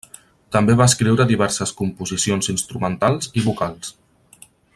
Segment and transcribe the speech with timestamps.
[0.53, 3.95] També va escriure diverses composicions instrumentals i vocals.